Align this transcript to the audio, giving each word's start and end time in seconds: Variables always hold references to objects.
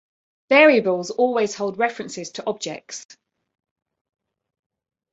Variables 0.49 1.11
always 1.11 1.53
hold 1.53 1.77
references 1.77 2.31
to 2.31 2.45
objects. 2.47 3.05